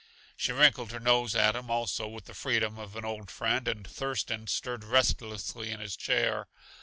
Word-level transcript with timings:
She 0.35 0.51
wrinkled 0.51 0.91
her 0.93 0.99
nose 0.99 1.35
at 1.35 1.55
him 1.55 1.69
also 1.69 2.07
with 2.07 2.25
the 2.25 2.33
freedom 2.33 2.79
of 2.79 2.95
an 2.95 3.05
old 3.05 3.29
friend 3.29 3.67
and 3.67 3.85
Thurston 3.87 4.47
stirred 4.47 4.83
restlessly 4.83 5.69
in 5.69 5.79
his 5.79 5.95
chair. 5.95 6.47